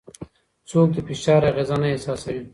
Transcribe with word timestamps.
څوک 0.69 0.87
د 0.95 0.97
فشار 1.07 1.41
اغېزه 1.51 1.75
نه 1.81 1.87
احساسوي؟ 1.93 2.41